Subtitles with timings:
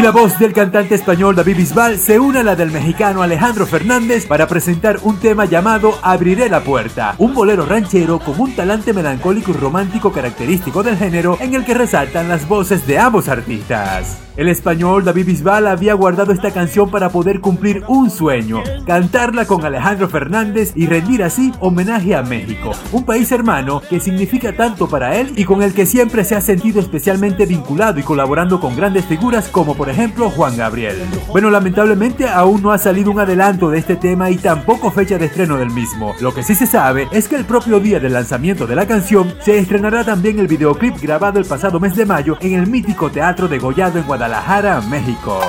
[0.00, 3.66] Y la voz del cantante español David Bisbal se une a la del mexicano Alejandro
[3.66, 8.94] Fernández para presentar un tema llamado Abriré la puerta, un bolero ranchero con un talante
[8.94, 14.29] melancólico y romántico característico del género en el que resaltan las voces de ambos artistas.
[14.40, 19.66] El español David Bisbal había guardado esta canción para poder cumplir un sueño, cantarla con
[19.66, 25.18] Alejandro Fernández y rendir así homenaje a México, un país hermano que significa tanto para
[25.18, 29.04] él y con el que siempre se ha sentido especialmente vinculado y colaborando con grandes
[29.04, 30.96] figuras como por ejemplo Juan Gabriel.
[31.28, 35.26] Bueno, lamentablemente aún no ha salido un adelanto de este tema y tampoco fecha de
[35.26, 36.14] estreno del mismo.
[36.18, 39.34] Lo que sí se sabe es que el propio día del lanzamiento de la canción
[39.44, 43.46] se estrenará también el videoclip grabado el pasado mes de mayo en el mítico Teatro
[43.46, 45.40] de Gollado en Guadalajara Guadalajara, México.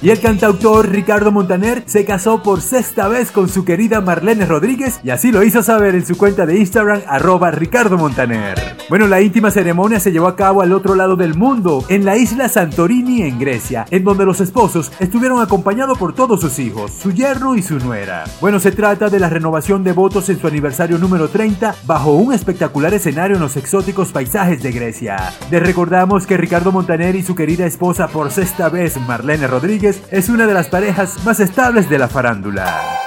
[0.00, 5.00] Y el cantautor Ricardo Montaner se casó por sexta vez con su querida Marlene Rodríguez
[5.02, 8.56] y así lo hizo saber en su cuenta de Instagram arroba Ricardo Montaner.
[8.88, 12.16] Bueno, la íntima ceremonia se llevó a cabo al otro lado del mundo, en la
[12.16, 17.12] isla Santorini en Grecia, en donde los esposos estuvieron acompañados por todos sus hijos, su
[17.12, 18.24] yerno y su nuera.
[18.40, 22.32] Bueno, se trata de la renovación de votos en su aniversario número 30 bajo un
[22.32, 25.34] espectacular escenario en los exóticos paisajes de Grecia.
[25.50, 29.48] Les recordamos que Ricardo Montaner y su querida esposa por sexta vez Marlene
[30.10, 32.97] Es una de las parejas más estables de la farándula.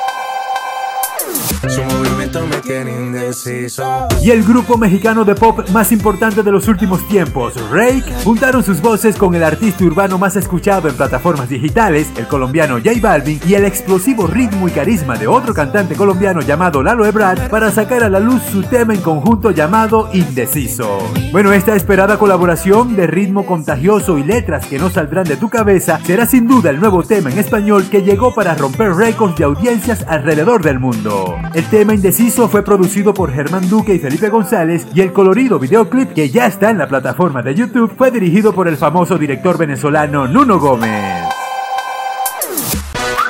[1.67, 4.07] Su movimiento me indeciso.
[4.23, 8.81] Y el grupo mexicano de pop más importante de los últimos tiempos, Rake, juntaron sus
[8.81, 13.53] voces con el artista urbano más escuchado en plataformas digitales, el colombiano J Balvin, y
[13.53, 18.09] el explosivo ritmo y carisma de otro cantante colombiano llamado Lalo Ebrard para sacar a
[18.09, 20.99] la luz su tema en conjunto llamado Indeciso.
[21.31, 25.99] Bueno, esta esperada colaboración de ritmo contagioso y letras que no saldrán de tu cabeza
[26.03, 30.05] será sin duda el nuevo tema en español que llegó para romper récords de audiencias
[30.07, 31.35] alrededor del mundo.
[31.53, 36.13] El tema Indeciso fue producido por Germán Duque y Felipe González y el colorido videoclip
[36.13, 40.28] que ya está en la plataforma de YouTube fue dirigido por el famoso director venezolano
[40.28, 41.25] Nuno Gómez.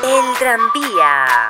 [0.03, 1.49] El tranvía.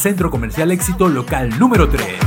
[0.00, 2.18] Centro Comercial Éxito Local número 3.